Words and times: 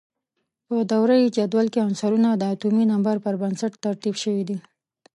په 0.67 0.75
دوره 0.91 1.13
یي 1.21 1.29
جدول 1.37 1.67
کې 1.73 1.85
عنصرونه 1.87 2.29
د 2.35 2.43
اتومي 2.53 2.85
نمبر 2.93 3.15
پر 3.25 3.33
بنسټ 3.41 3.73
ترتیب 3.85 4.15
شوي 4.23 4.43
دي. 4.49 4.57